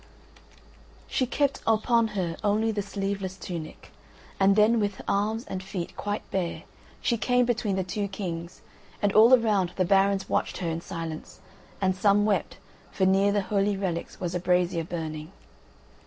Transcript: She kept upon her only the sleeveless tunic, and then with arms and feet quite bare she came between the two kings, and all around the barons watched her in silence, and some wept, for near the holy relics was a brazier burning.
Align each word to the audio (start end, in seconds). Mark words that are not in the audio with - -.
She 1.07 1.27
kept 1.27 1.61
upon 1.67 2.07
her 2.17 2.35
only 2.43 2.71
the 2.71 2.81
sleeveless 2.81 3.37
tunic, 3.37 3.91
and 4.39 4.55
then 4.55 4.79
with 4.79 4.99
arms 5.07 5.45
and 5.45 5.61
feet 5.61 5.95
quite 5.95 6.23
bare 6.31 6.63
she 7.01 7.17
came 7.19 7.45
between 7.45 7.75
the 7.75 7.83
two 7.83 8.07
kings, 8.07 8.63
and 8.99 9.13
all 9.13 9.31
around 9.31 9.73
the 9.75 9.85
barons 9.85 10.27
watched 10.27 10.57
her 10.57 10.67
in 10.69 10.81
silence, 10.81 11.39
and 11.79 11.95
some 11.95 12.25
wept, 12.25 12.57
for 12.89 13.05
near 13.05 13.31
the 13.31 13.41
holy 13.43 13.77
relics 13.77 14.19
was 14.19 14.33
a 14.33 14.39
brazier 14.39 14.83
burning. 14.83 15.31